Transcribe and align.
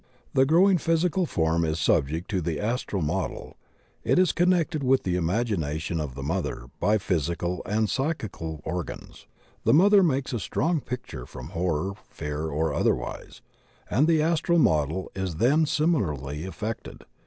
The 0.33 0.47
growing 0.47 0.79
physical 0.79 1.27
form 1.27 1.63
is 1.63 1.77
subject 1.77 2.27
to 2.31 2.41
the 2.41 2.59
astral 2.59 3.03
model; 3.03 3.55
it 4.03 4.17
is 4.17 4.31
connected 4.31 4.83
with 4.83 5.03
the 5.03 5.15
imagination 5.15 5.99
of 6.01 6.15
the 6.15 6.23
mother 6.23 6.71
by 6.79 6.97
physical 6.97 7.61
and 7.67 7.87
psychical 7.87 8.61
organs; 8.63 9.27
the 9.63 9.75
mother 9.75 10.01
makes 10.01 10.33
a 10.33 10.39
strong 10.39 10.79
picture 10.81 11.27
from 11.27 11.49
horror, 11.49 11.91
fear, 12.09 12.47
or 12.47 12.73
otherwise, 12.73 13.43
and 13.91 14.07
the 14.07 14.23
astral 14.23 14.57
model 14.57 15.11
is 15.15 15.35
then 15.35 15.67
similarly 15.67 16.45
affected. 16.47 17.03